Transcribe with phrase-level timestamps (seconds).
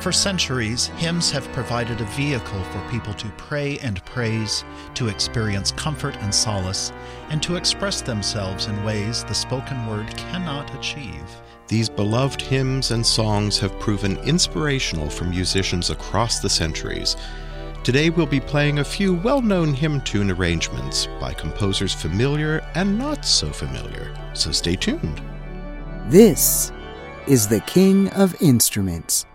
[0.00, 4.64] For centuries, hymns have provided a vehicle for people to pray and praise,
[4.94, 6.90] to experience comfort and solace,
[7.28, 11.22] and to express themselves in ways the spoken word cannot achieve.
[11.68, 17.16] These beloved hymns and songs have proven inspirational for musicians across the centuries.
[17.84, 22.96] Today we'll be playing a few well known hymn tune arrangements by composers familiar and
[22.96, 25.20] not so familiar, so stay tuned.
[26.06, 26.72] This
[27.26, 29.26] is the King of Instruments.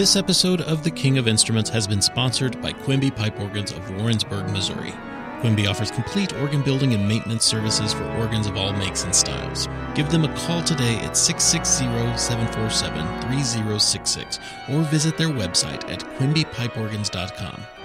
[0.00, 3.86] This episode of The King of Instruments has been sponsored by Quimby Pipe Organs of
[3.98, 4.94] Warrensburg, Missouri.
[5.42, 9.68] Quimby offers complete organ building and maintenance services for organs of all makes and styles.
[9.94, 11.84] Give them a call today at 660
[12.16, 17.79] 747 3066 or visit their website at quimbypipeorgans.com.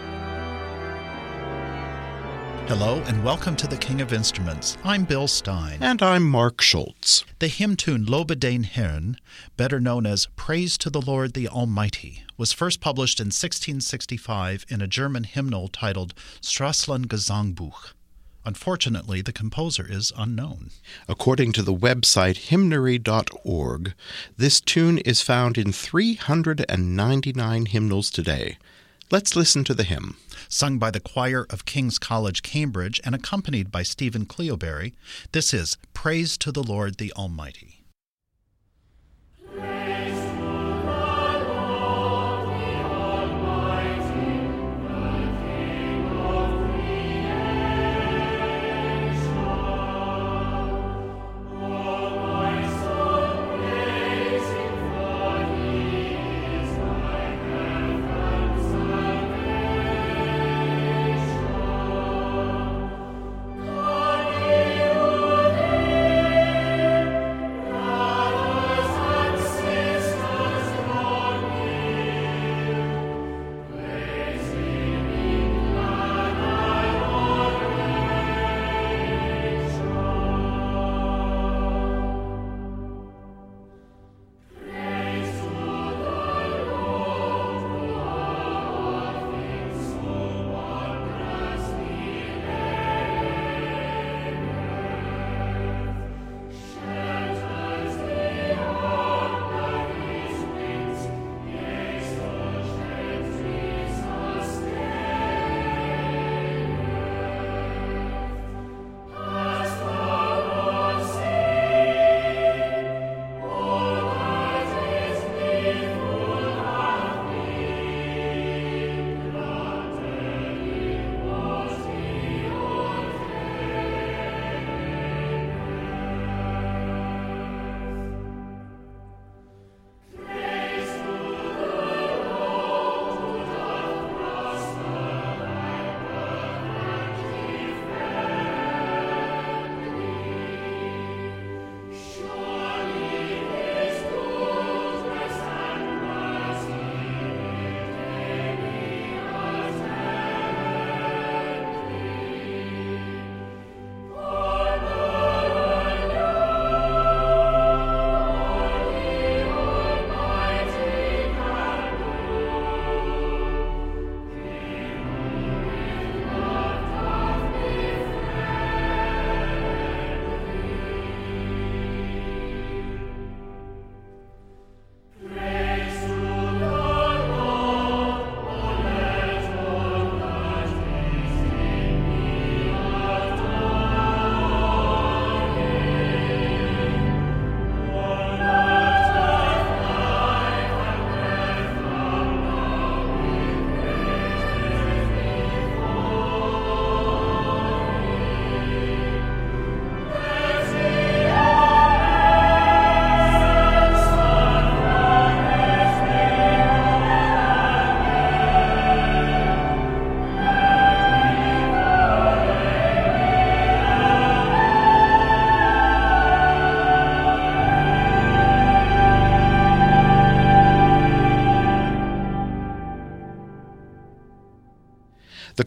[2.67, 4.75] Hello and welcome to the King of Instruments.
[4.83, 5.77] I'm Bill Stein.
[5.81, 7.23] And I'm Mark Schultz.
[7.37, 9.17] The hymn tune Lobe den Herrn,
[9.55, 14.81] better known as Praise to the Lord the Almighty, was first published in 1665 in
[14.81, 17.93] a German hymnal titled Stralsund Gesangbuch.
[18.43, 20.71] Unfortunately, the composer is unknown.
[21.07, 23.93] According to the website hymnary.org,
[24.37, 28.57] this tune is found in 399 hymnals today.
[29.11, 30.17] Let's listen to the hymn.
[30.49, 34.93] Sung by the choir of King's College, Cambridge, and accompanied by Stephen Cleobury,
[35.31, 37.85] this is Praise to the Lord the Almighty.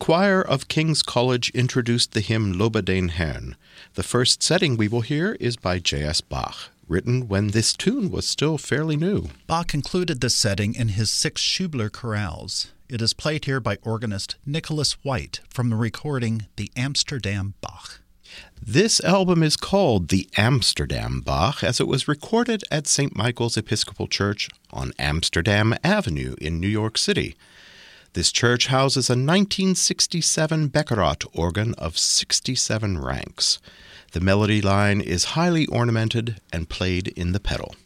[0.08, 3.56] Choir of King's College introduced the hymn Lobe den Herrn.
[3.92, 6.22] The first setting we will hear is by J.S.
[6.22, 9.26] Bach, written when this tune was still fairly new.
[9.46, 12.68] Bach included this setting in his six Schubler chorales.
[12.88, 18.00] It is played here by organist Nicholas White from the recording The Amsterdam Bach.
[18.62, 23.14] This album is called the Amsterdam Bach as it was recorded at St.
[23.14, 27.36] Michael's Episcopal Church on Amsterdam Avenue in New York City.
[28.18, 33.60] This church houses a 1967 Beckerath organ of 67 ranks.
[34.10, 37.76] The melody line is highly ornamented and played in the pedal.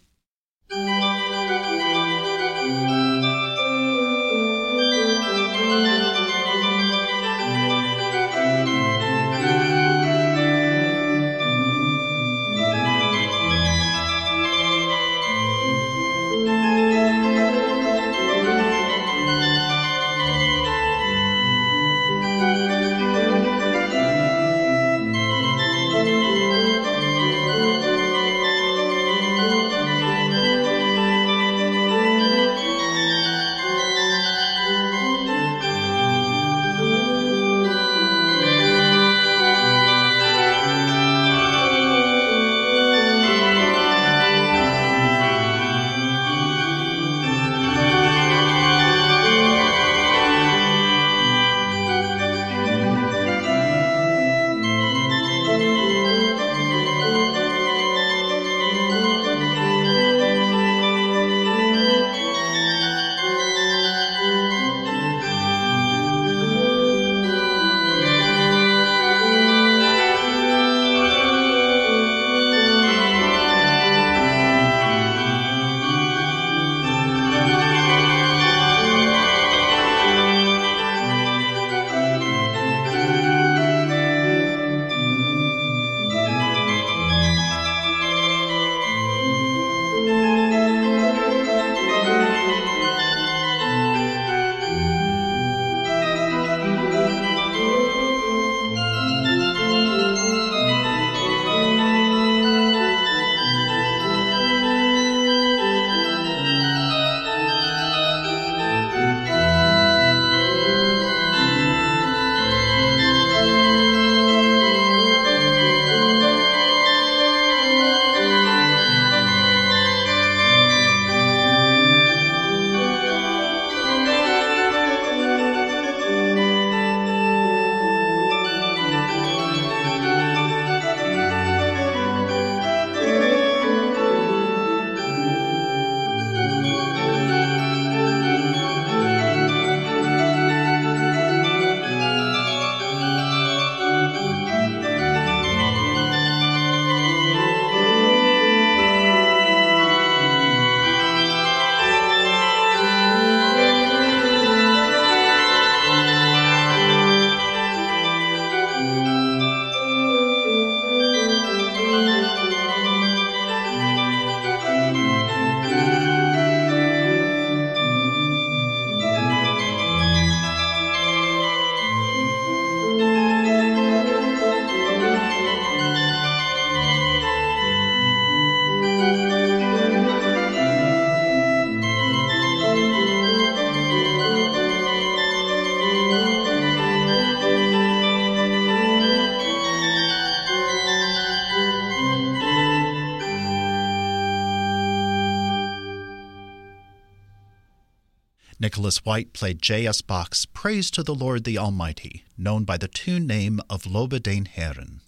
[198.93, 200.03] Nicholas White played J.S.
[200.03, 204.45] Bach's Praise to the Lord the Almighty, known by the tune name of Lobe den
[204.45, 205.01] Herren.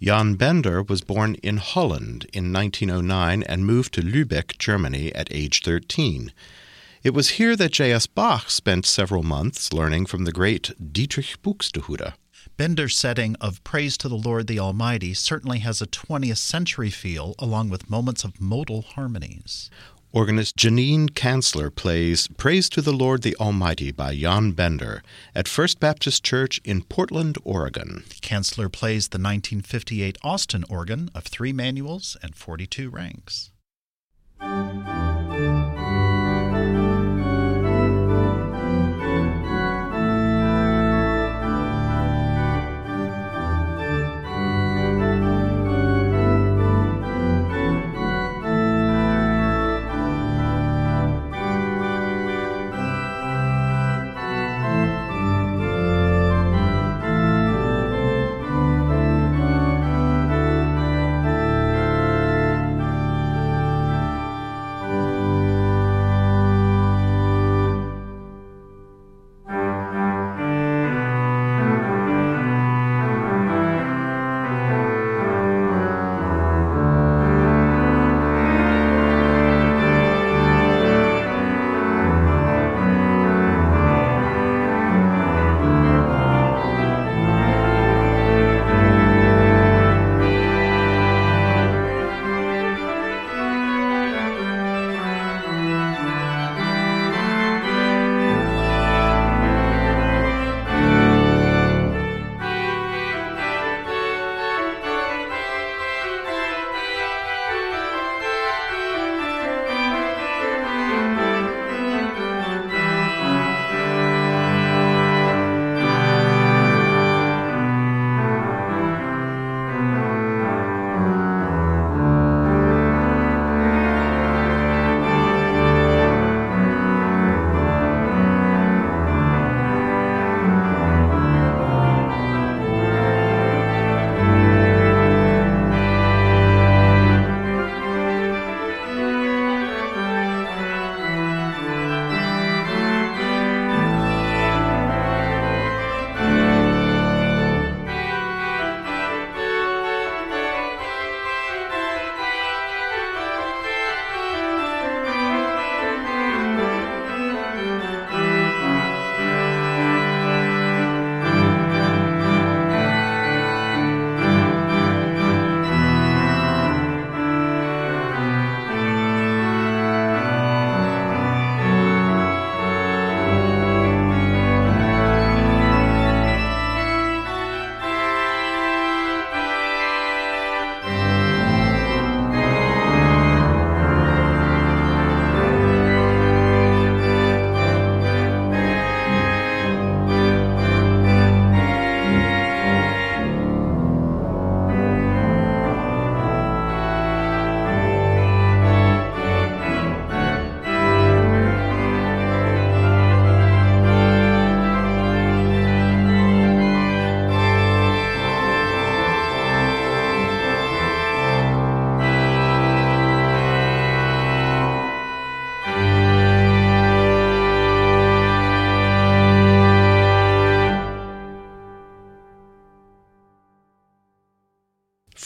[0.00, 5.62] Jan Bender was born in Holland in 1909 and moved to Lübeck, Germany at age
[5.62, 6.32] 13.
[7.02, 8.06] It was here that J.S.
[8.06, 12.14] Bach spent several months learning from the great Dietrich Buxtehude.
[12.56, 17.34] Bender's setting of Praise to the Lord the Almighty certainly has a 20th century feel,
[17.38, 19.68] along with moments of modal harmonies.
[20.10, 25.02] Organist Janine Kanzler plays Praise to the Lord the Almighty by Jan Bender
[25.34, 28.04] at First Baptist Church in Portland, Oregon.
[28.22, 33.50] Kanzler plays the 1958 Austin organ of three manuals and 42 ranks.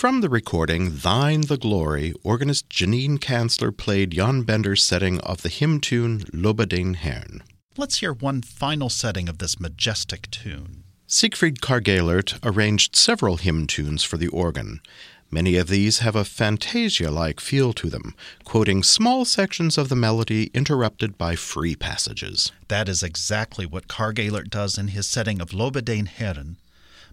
[0.03, 5.49] From the recording Thine the Glory, organist Janine Kanzler played Jan Bender's setting of the
[5.49, 7.45] hymn tune Lobe den Herrn.
[7.77, 10.83] Let's hear one final setting of this majestic tune.
[11.07, 14.81] Siegfried Karg-Elert arranged several hymn tunes for the organ.
[15.31, 19.95] Many of these have a fantasia like feel to them, quoting small sections of the
[19.95, 22.51] melody interrupted by free passages.
[22.67, 26.57] That is exactly what Karg-Elert does in his setting of Lobe den Herrn.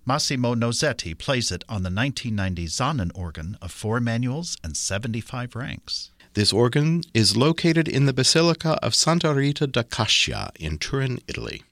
[0.05, 6.11] Massimo Nosetti plays it on the 1990 Zanin organ of four manuals and 75 ranks.
[6.33, 11.63] This organ is located in the Basilica of Santa Rita da Cascia in Turin, Italy.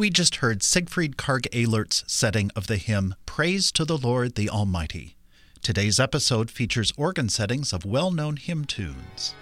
[0.00, 5.14] We just heard Siegfried Karg-Elert's setting of the hymn Praise to the Lord the Almighty.
[5.60, 9.34] Today's episode features organ settings of well known hymn tunes.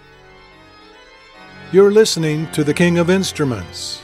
[1.71, 4.01] You're listening to the King of Instruments.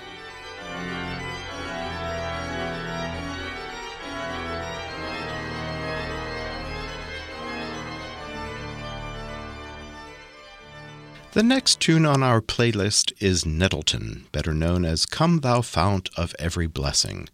[11.36, 16.34] The next tune on our playlist is Nettleton, better known as Come Thou Fount of
[16.39, 17.28] Every Blessing.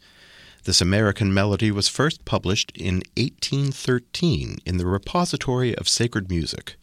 [0.63, 6.77] This American melody was first published in 1813 in the Repository of Sacred Music.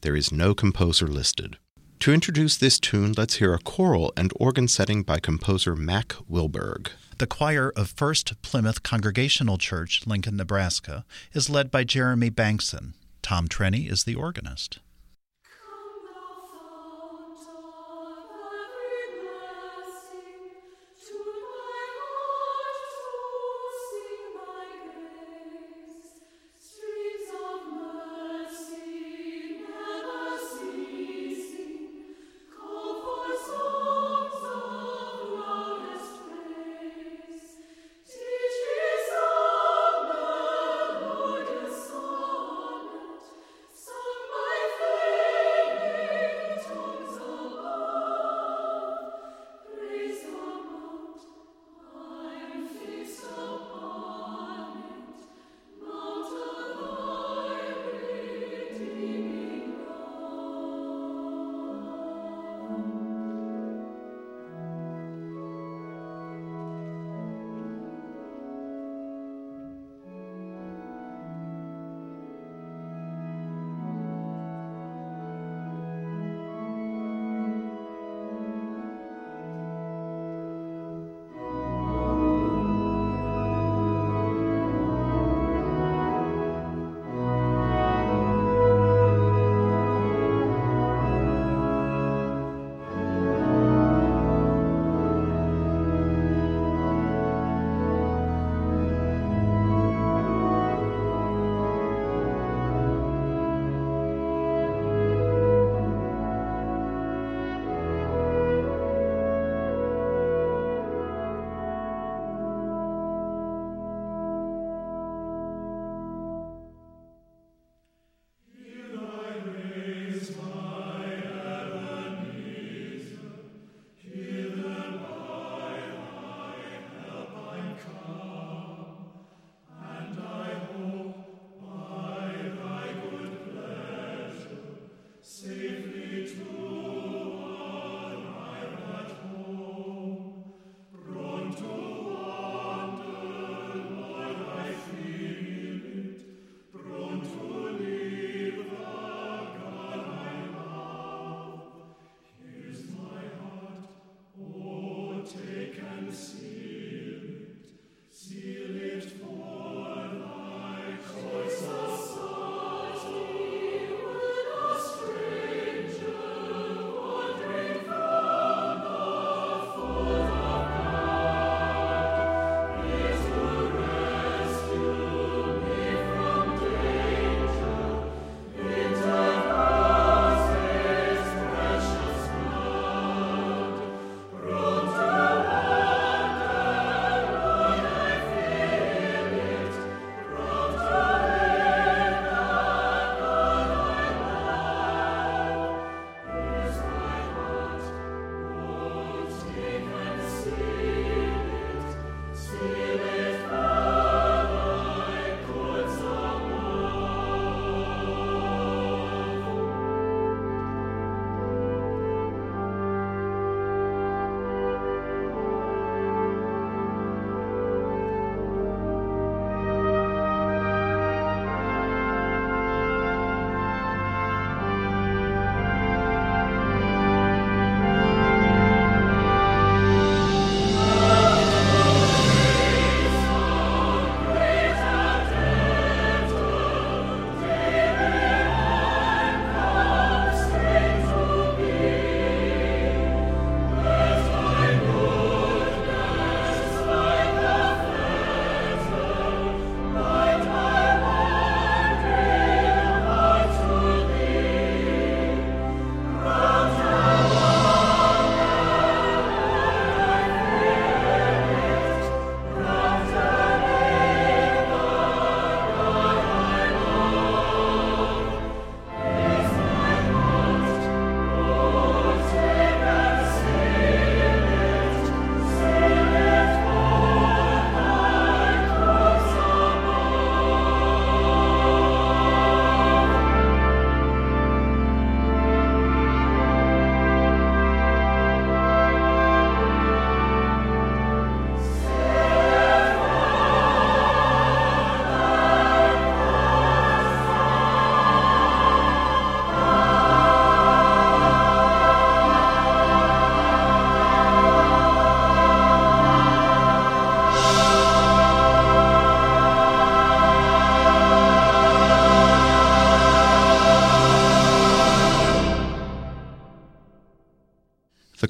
[0.00, 1.58] There is no composer listed.
[2.00, 6.88] To introduce this tune, let's hear a choral and organ setting by composer Mack Wilberg.
[7.18, 12.94] The choir of First Plymouth Congregational Church, Lincoln, Nebraska, is led by Jeremy Bankson.
[13.22, 14.80] Tom Trenny is the organist.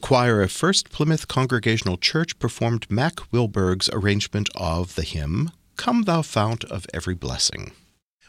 [0.04, 6.20] Choir of First Plymouth Congregational Church performed Mack Wilberg's arrangement of the hymn, Come Thou
[6.20, 7.72] Fount of Every Blessing.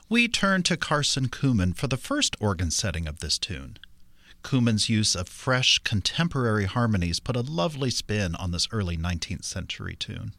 [0.07, 3.77] We turn to Carson Cooman for the first organ setting of this tune.
[4.41, 9.97] Cooman's use of fresh, contemporary harmonies put a lovely spin on this early 19th century
[9.97, 10.31] tune.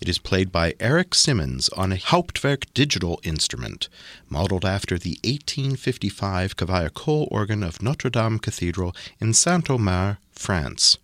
[0.00, 3.88] It is played by Eric Simmons on a Hauptwerk digital instrument,
[4.28, 10.98] modeled after the 1855 Cavaillé-Coll organ of Notre Dame Cathedral in Saint-Omer, France.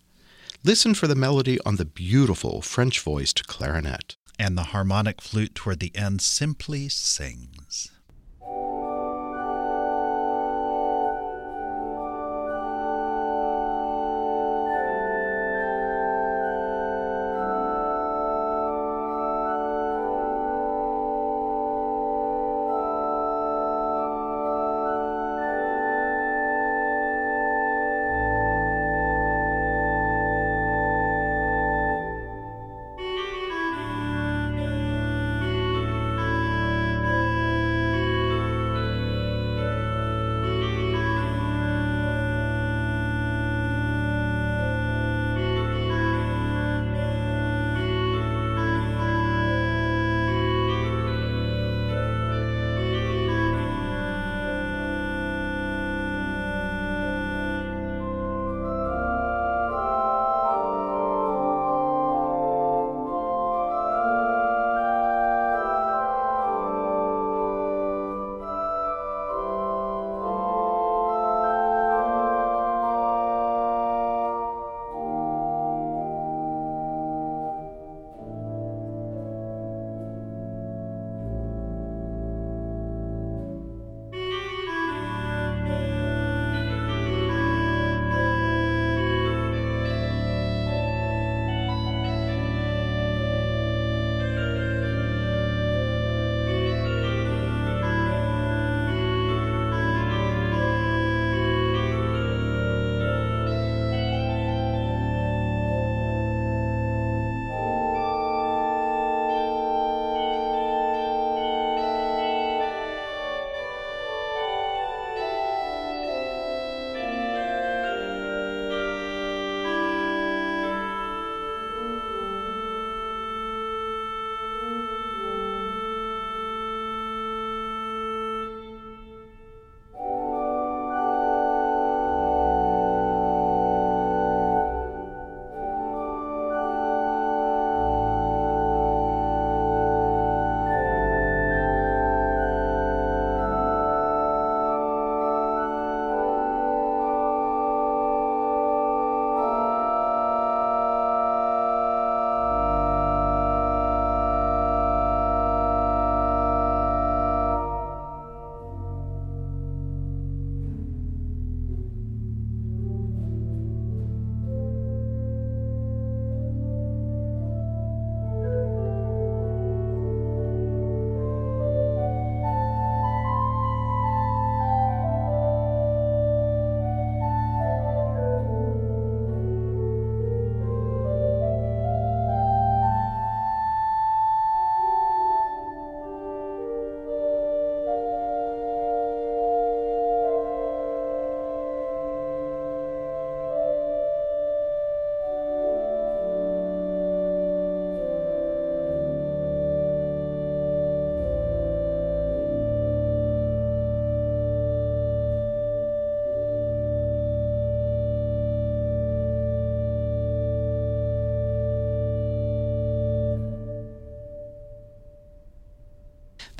[0.63, 4.15] Listen for the melody on the beautiful French voiced clarinet.
[4.37, 7.60] And the harmonic flute toward the end simply sings.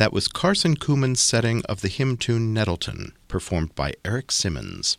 [0.02, 4.98] That was Carson Cooman's setting of the hymn tune Nettleton, performed by Eric Simmons.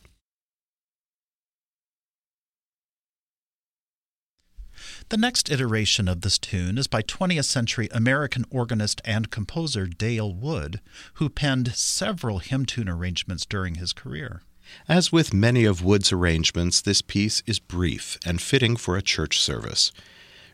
[5.09, 10.33] The next iteration of this tune is by 20th century American organist and composer Dale
[10.33, 10.81] Wood,
[11.15, 14.43] who penned several hymn tune arrangements during his career.
[14.89, 19.41] As with many of Wood's arrangements, this piece is brief and fitting for a church
[19.41, 19.91] service.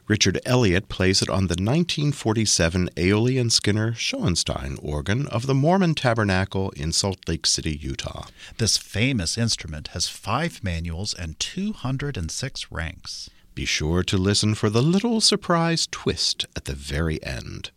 [0.08, 6.70] Richard Elliott plays it on the 1947 Aeolian Skinner Schoenstein organ of the Mormon Tabernacle
[6.70, 8.24] in Salt Lake City, Utah.
[8.56, 13.28] This famous instrument has five manuals and 206 ranks.
[13.54, 17.70] Be sure to listen for the little surprise twist at the very end.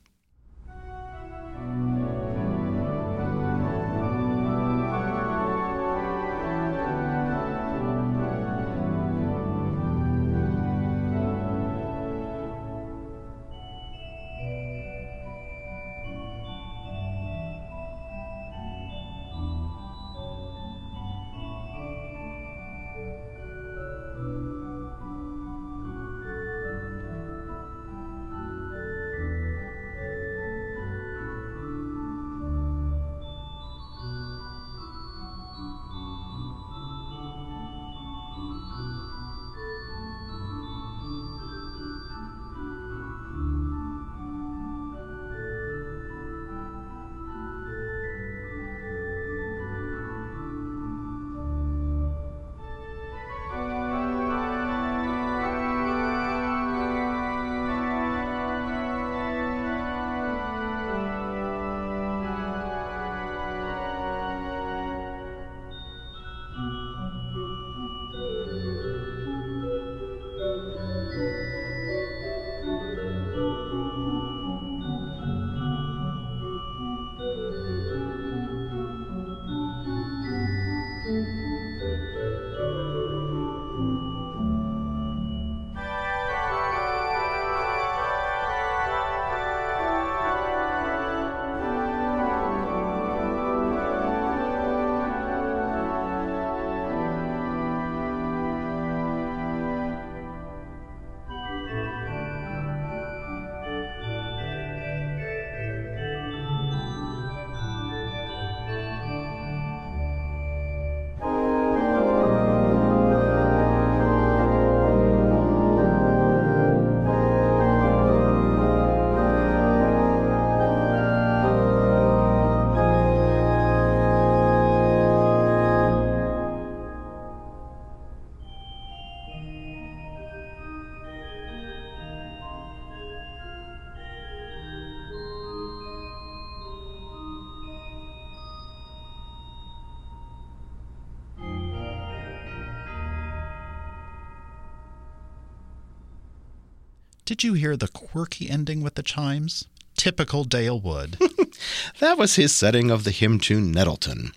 [147.42, 149.66] Did you hear the quirky ending with the chimes?
[149.98, 151.18] Typical Dale Wood.
[152.00, 154.32] That was his setting of the hymn tune Nettleton.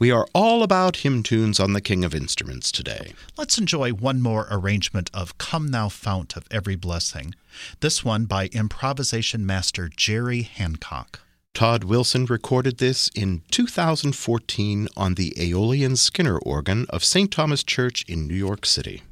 [0.00, 3.12] We are all about hymn tunes on the King of Instruments today.
[3.38, 7.36] Let's enjoy one more arrangement of Come Thou Fount of Every Blessing,
[7.78, 11.20] this one by improvisation master Jerry Hancock.
[11.54, 17.30] Todd Wilson recorded this in 2014 on the Aeolian Skinner organ of St.
[17.30, 19.02] Thomas Church in New York City.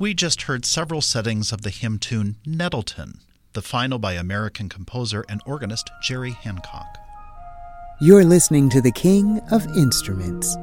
[0.00, 3.18] We just heard several settings of the hymn tune Nettleton,
[3.52, 6.98] the final by American composer and organist Jerry Hancock.
[8.00, 10.56] You're listening to the King of Instruments.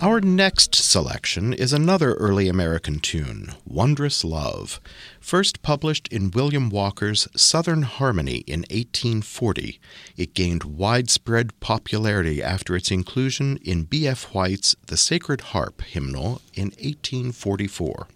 [0.00, 4.80] Our next selection is another early American tune, Wondrous Love,
[5.20, 9.80] first published in William Walker's Southern Harmony in 1840.
[10.16, 14.34] It gained widespread popularity after its inclusion in B.F.
[14.34, 18.08] White's The Sacred Harp hymnal in 1844.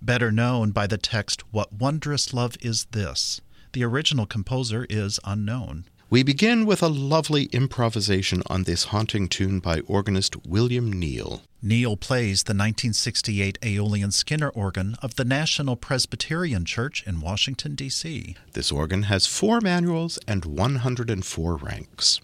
[0.00, 3.40] Better known by the text, What Wondrous Love Is This?
[3.72, 5.86] The original composer is unknown.
[6.14, 11.42] We begin with a lovely improvisation on this haunting tune by organist William Neal.
[11.60, 18.36] Neal plays the 1968 Aeolian Skinner organ of the National Presbyterian Church in Washington, D.C.
[18.52, 22.20] This organ has four manuals and 104 ranks.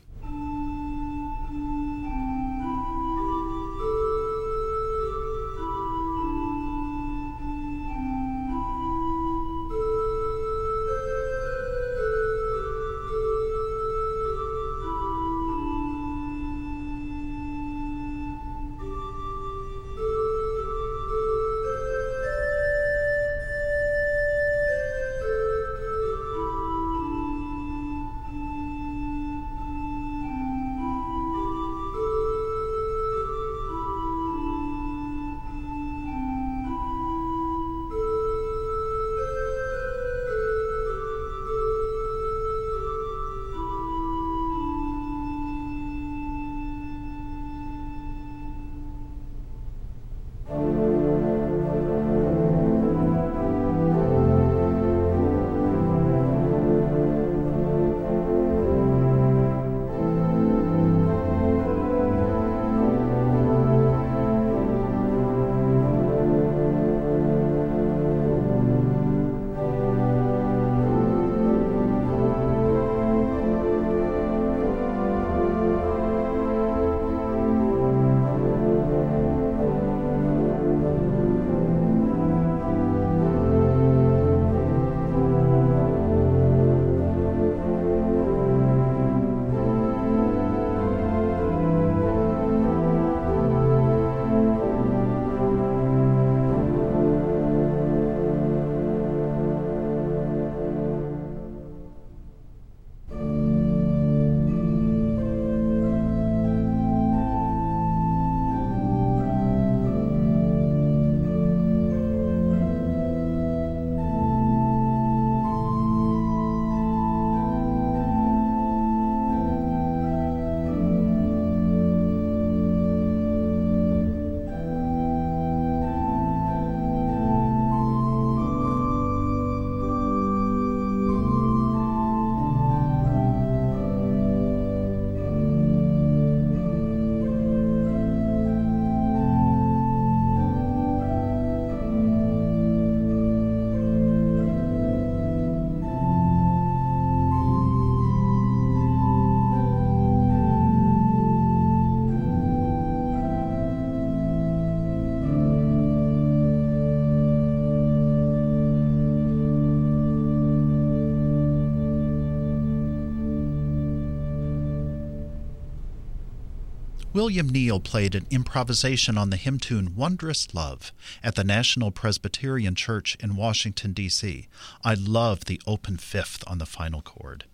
[167.12, 170.92] William Neal played an improvisation on the hymn tune Wondrous Love
[171.24, 174.46] at the National Presbyterian Church in Washington, D.C.
[174.84, 177.46] I love the open fifth on the final chord.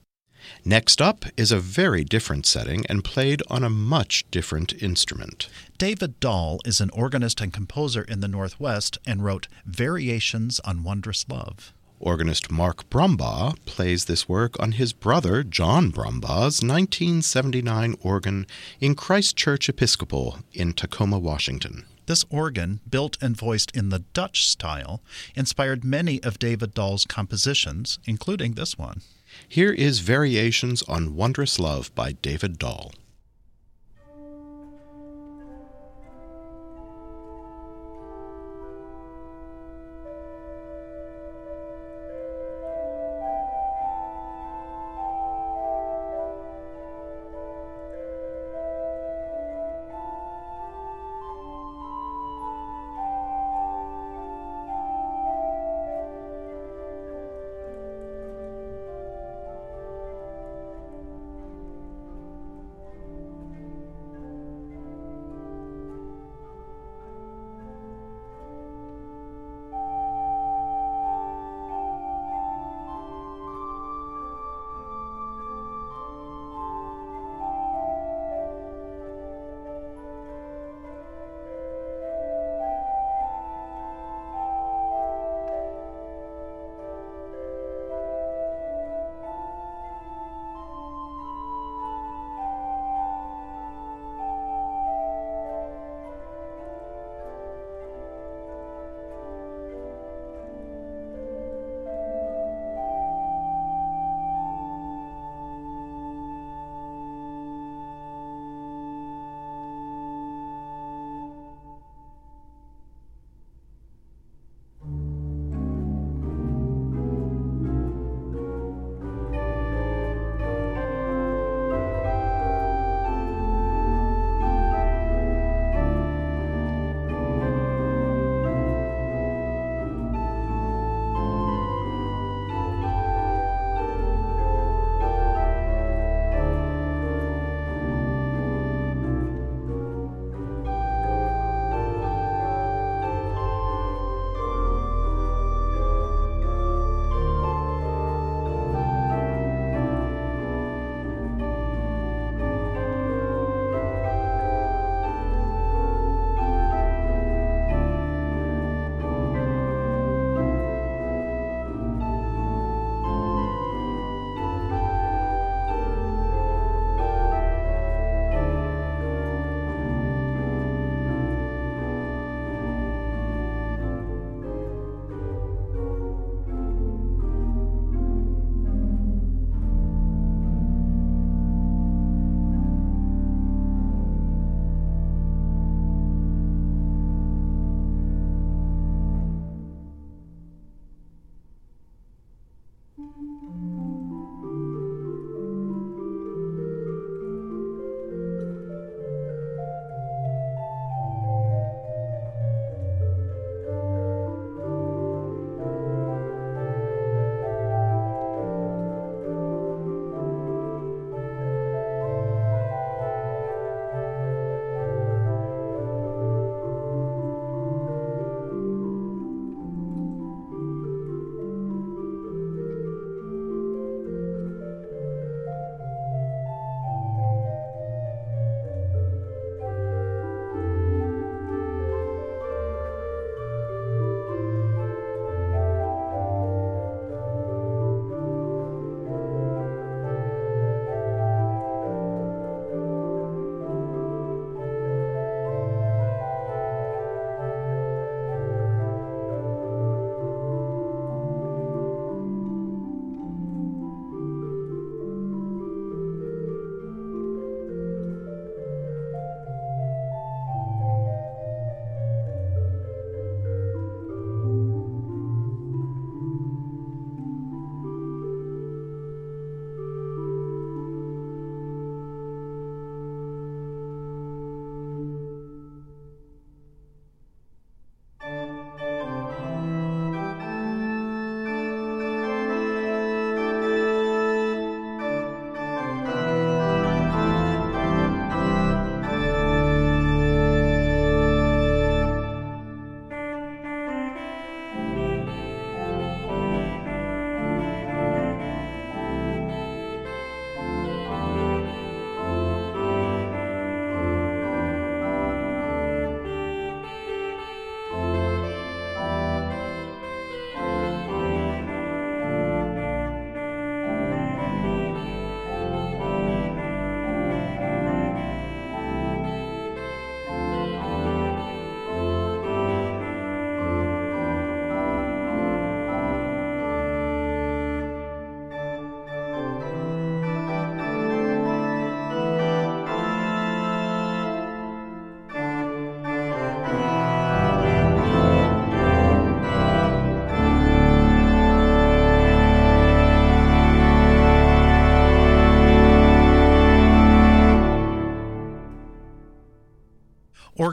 [0.62, 5.48] Next up is a very different setting and played on a much different instrument.
[5.78, 11.26] David Dahl is an organist and composer in the Northwest and wrote Variations on Wondrous
[11.30, 11.72] Love.
[11.98, 18.46] Organist Mark Brombaugh plays this work on his brother John Brombaugh's 1979 organ
[18.80, 21.86] in Christ Church Episcopal in Tacoma, Washington.
[22.04, 25.02] This organ, built and voiced in the Dutch style,
[25.34, 29.00] inspired many of David Dahl's compositions, including this one.
[29.48, 32.92] Here is Variations on Wondrous Love by David Dahl.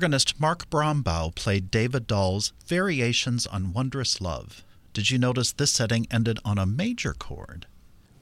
[0.03, 4.65] Organist Mark Brombaugh played David Dahl's Variations on Wondrous Love.
[4.91, 7.67] Did you notice this setting ended on a major chord?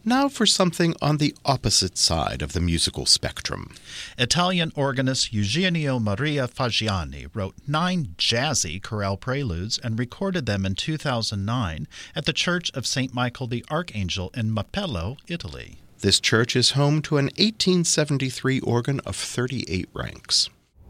[0.06, 3.74] Now for something on the opposite side of the musical spectrum.
[4.16, 11.88] Italian organist Eugenio Maria Fagiani wrote nine jazzy chorale preludes and recorded them in 2009
[12.16, 13.12] at the Church of St.
[13.12, 15.80] Michael the Archangel in Mapello, Italy.
[16.02, 20.48] This church is home to an 1873 organ of 38 ranks.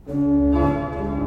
[0.07, 1.20] thank you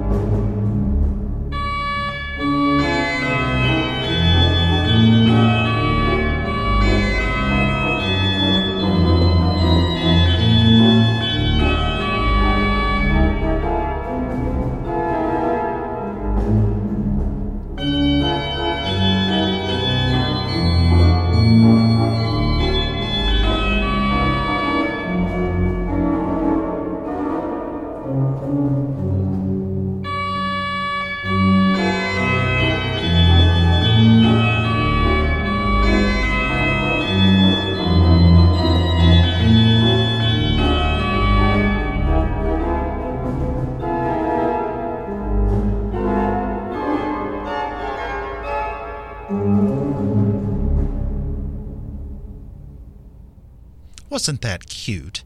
[54.25, 55.23] Wasn't that cute?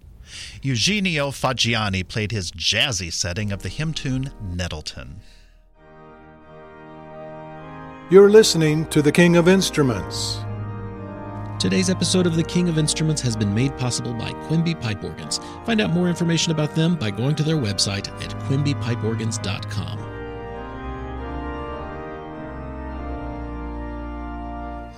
[0.61, 5.21] Eugenio Fagiani played his jazzy setting of the hymn tune Nettleton.
[8.11, 10.41] You're listening to the King of Instruments.
[11.61, 15.39] Today's episode of The King of Instruments has been made possible by Quimby Pipe Organs.
[15.65, 20.19] Find out more information about them by going to their website at quimbypipeorgans.com.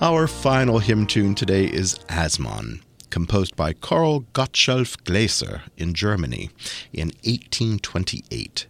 [0.01, 2.81] Our final hymn tune today is Azmon,
[3.11, 6.49] composed by Karl Gottschalk Gläser in Germany
[6.91, 8.65] in 1828.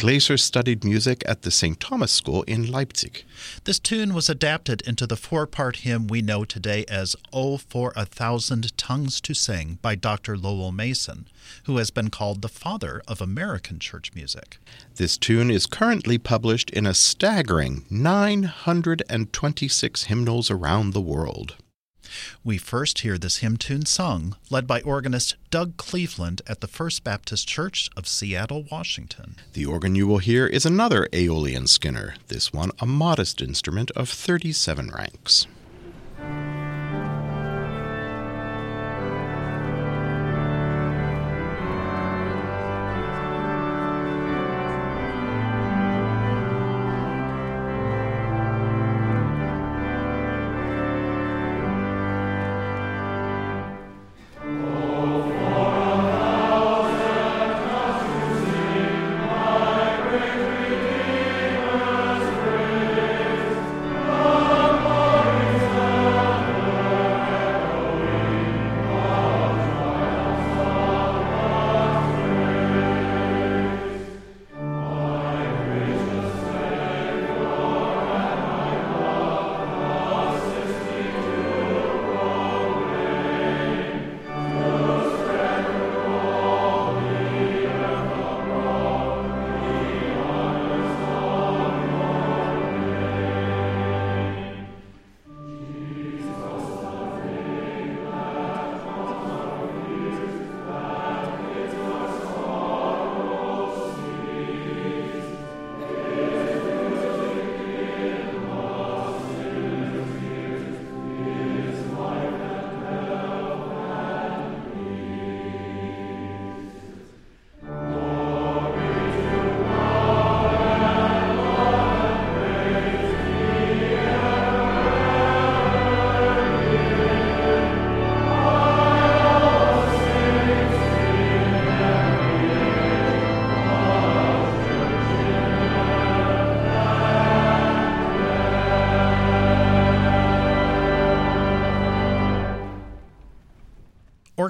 [0.00, 1.78] Gläser studied music at the St.
[1.78, 3.22] Thomas School in Leipzig.
[3.64, 7.92] This tune was adapted into the four part hymn we know today as Oh for
[7.94, 10.38] a Thousand Tongues to Sing by Dr.
[10.38, 11.28] Lowell Mason,
[11.64, 14.56] who has been called the father of American church music.
[14.94, 21.56] This tune is currently published in a staggering 926 hymnals around the world.
[22.44, 27.04] We first hear this hymn tune sung, led by organist Doug Cleveland at the First
[27.04, 29.36] Baptist Church of Seattle, Washington.
[29.52, 34.08] The organ you will hear is another Aeolian Skinner, this one a modest instrument of
[34.08, 35.46] 37 ranks.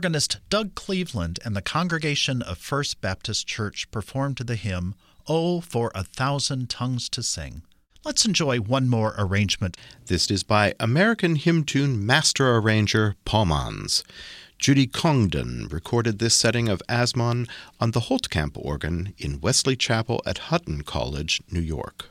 [0.00, 4.94] Organist Doug Cleveland and the congregation of First Baptist Church performed the hymn,
[5.28, 7.64] Oh, for a Thousand Tongues to Sing.
[8.02, 9.76] Let's enjoy one more arrangement.
[10.06, 14.02] This is by American hymn tune master arranger Paul Manz.
[14.58, 17.46] Judy Congdon recorded this setting of Azmon
[17.78, 22.08] on the Holtkamp organ in Wesley Chapel at Houghton College, New York.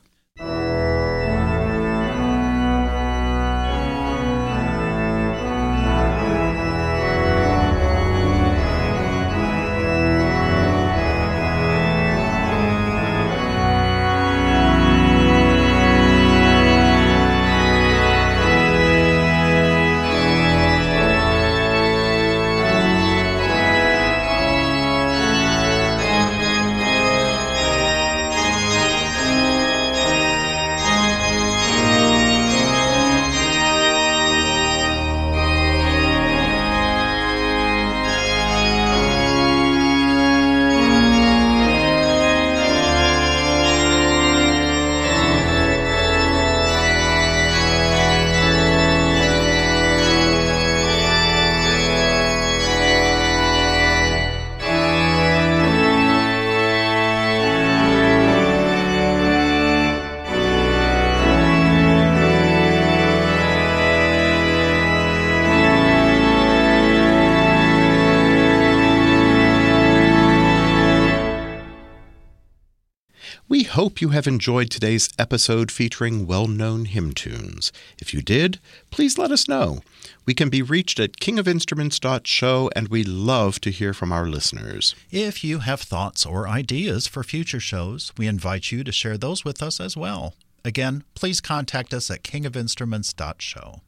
[74.10, 77.72] You have enjoyed today's episode featuring well known hymn tunes.
[78.00, 79.82] If you did, please let us know.
[80.26, 84.96] We can be reached at kingofinstruments.show, and we love to hear from our listeners.
[85.12, 89.46] If you have thoughts or ideas for future shows, we invite you to share those
[89.46, 90.34] with us as well.
[90.66, 93.82] Again, please contact us at kingofinstruments.show.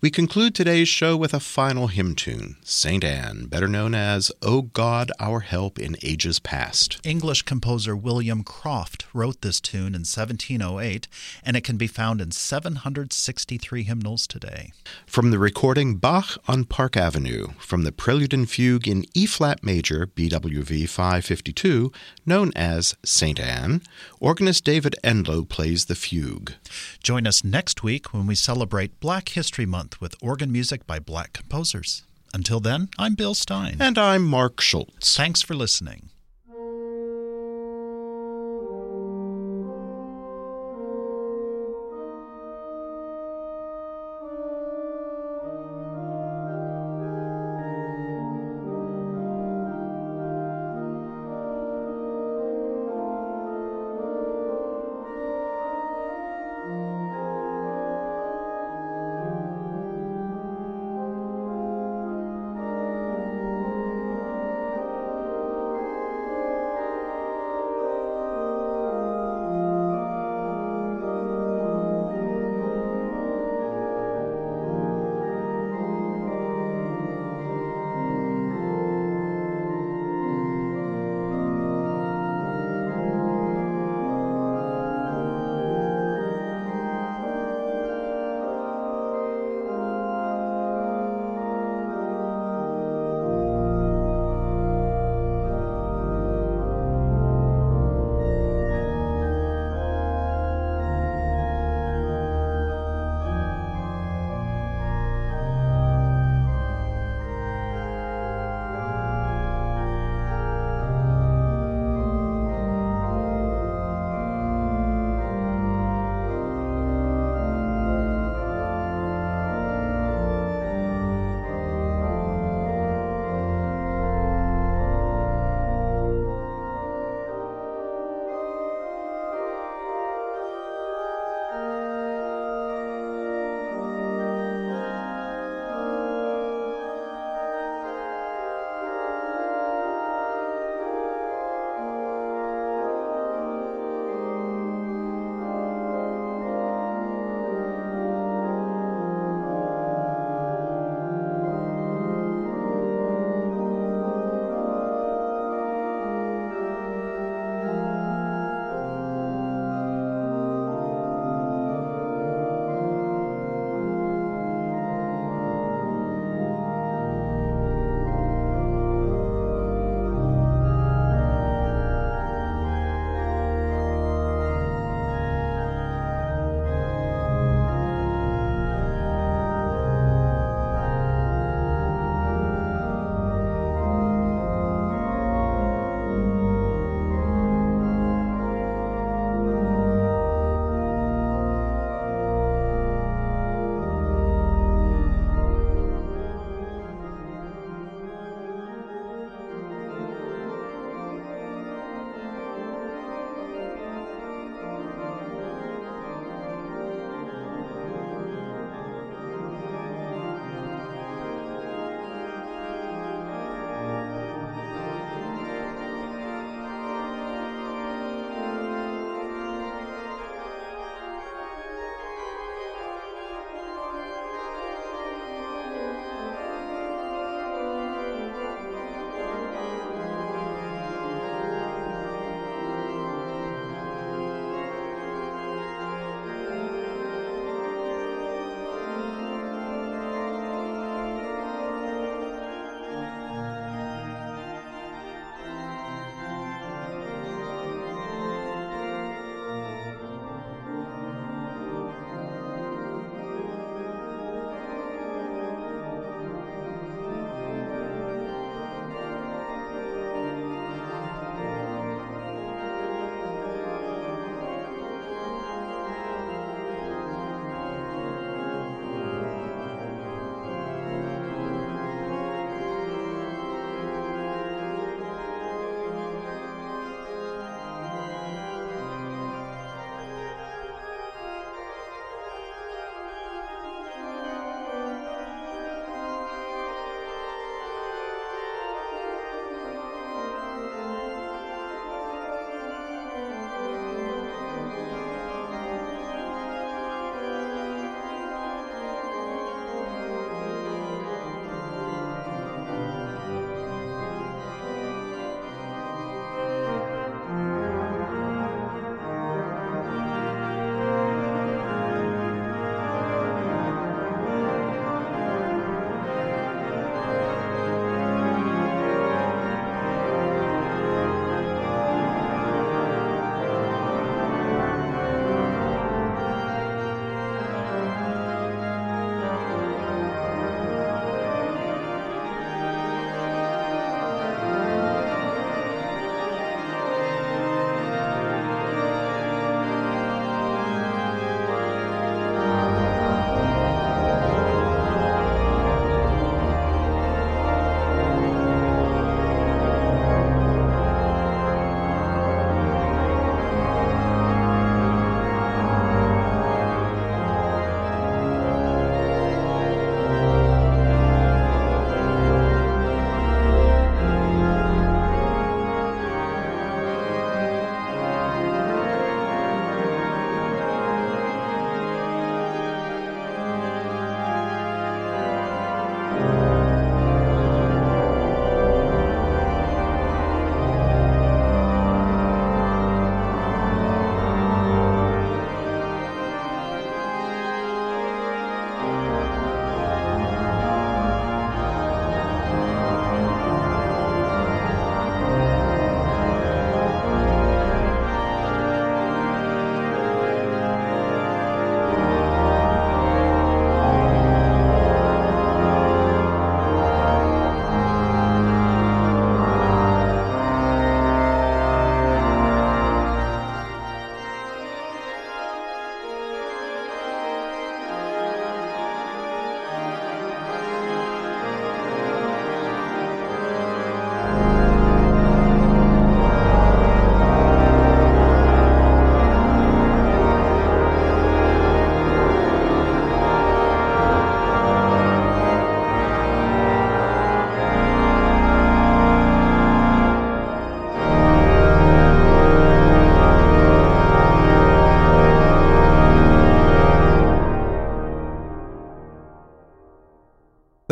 [0.00, 3.04] We conclude today's show with a final hymn tune, St.
[3.04, 7.00] Anne, better known as O God, Our Help in Ages Past.
[7.04, 11.06] English composer William Croft wrote this tune in 1708,
[11.44, 14.72] and it can be found in 763 hymnals today.
[15.06, 19.62] From the recording Bach on Park Avenue, from the Prelude and Fugue in E flat
[19.62, 21.92] major, BWV 552,
[22.26, 23.38] known as St.
[23.38, 23.82] Anne,
[24.18, 26.54] organist David Enlow plays the fugue.
[27.02, 31.32] Join us next week when we celebrate Black History Month with organ music by black
[31.32, 32.02] composers.
[32.34, 33.78] Until then, I'm Bill Stein.
[33.80, 35.16] And I'm Mark Schultz.
[35.16, 36.11] Thanks for listening.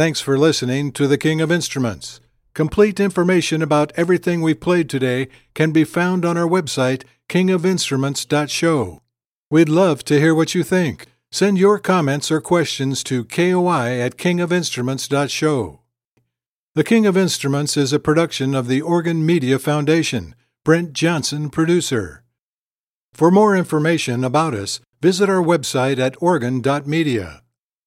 [0.00, 2.22] Thanks for listening to the King of Instruments.
[2.54, 9.02] Complete information about everything we've played today can be found on our website, kingofinstruments.show.
[9.50, 11.08] We'd love to hear what you think.
[11.30, 15.80] Send your comments or questions to koi at kingofinstruments.show.
[16.74, 20.34] The King of Instruments is a production of the Organ Media Foundation.
[20.64, 22.24] Brent Johnson, producer.
[23.12, 27.42] For more information about us, visit our website at organ.media.